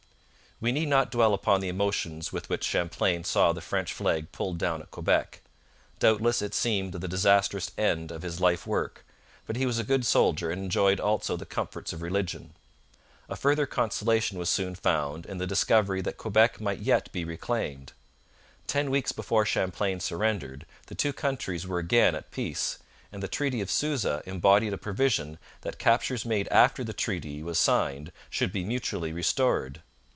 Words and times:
We 0.63 0.71
need 0.71 0.89
not 0.89 1.09
dwell 1.09 1.33
upon 1.33 1.59
the 1.59 1.69
emotions 1.69 2.31
with 2.31 2.47
which 2.47 2.63
Champlain 2.63 3.23
saw 3.23 3.51
the 3.51 3.61
French 3.61 3.91
flag 3.93 4.31
pulled 4.31 4.59
down 4.59 4.83
at 4.83 4.91
Quebec. 4.91 5.41
Doubtless 5.97 6.39
it 6.43 6.53
seemed 6.53 6.93
the 6.93 7.07
disastrous 7.07 7.71
end 7.79 8.11
of 8.11 8.21
his 8.21 8.39
life 8.39 8.67
work, 8.67 9.03
but 9.47 9.55
he 9.55 9.65
was 9.65 9.79
a 9.79 9.83
good 9.83 10.05
soldier 10.05 10.51
and 10.51 10.63
enjoyed 10.63 10.99
also 10.99 11.35
the 11.35 11.47
comforts 11.47 11.91
of 11.93 12.03
religion. 12.03 12.53
A 13.27 13.35
further 13.35 13.65
consolation 13.65 14.37
was 14.37 14.51
soon 14.51 14.75
found 14.75 15.25
in 15.25 15.39
the 15.39 15.47
discovery 15.47 15.99
that 16.03 16.17
Quebec 16.17 16.61
might 16.61 16.77
yet 16.77 17.11
be 17.11 17.25
reclaimed. 17.25 17.93
Ten 18.67 18.91
weeks 18.91 19.11
before 19.11 19.47
Champlain 19.47 19.99
surrendered, 19.99 20.67
the 20.85 20.93
two 20.93 21.11
countries 21.11 21.65
were 21.65 21.79
again 21.79 22.13
at 22.13 22.29
peace, 22.29 22.77
and 23.11 23.23
the 23.23 23.27
Treaty 23.27 23.61
of 23.61 23.69
Suza 23.71 24.21
embodied 24.27 24.73
a 24.73 24.77
provision 24.77 25.39
that 25.61 25.79
captures 25.79 26.23
made 26.23 26.47
after 26.49 26.83
the 26.83 26.93
treaty 26.93 27.41
was 27.41 27.57
signed 27.57 28.11
should 28.29 28.51
be 28.51 28.63
mutually 28.63 29.11
restored. 29.11 29.81